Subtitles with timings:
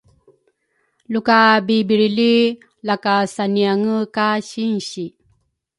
[1.11, 2.33] lu kabibilrili
[2.87, 5.05] laka saniange ka sinsi